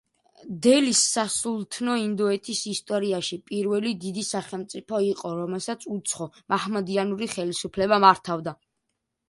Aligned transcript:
დელის 0.65 1.01
სასულთნო 1.09 1.97
ინდოეთის 2.03 2.61
ისტორიაში 2.71 3.39
პირველი 3.51 3.93
დიდი 4.05 4.25
სახელმწიფო 4.31 5.03
იყო, 5.11 5.33
რომელსაც 5.43 5.87
უცხო, 5.99 6.31
მაჰმადიანური 6.55 7.29
ხელისუფლება 7.37 8.05
მართავდა. 8.09 8.59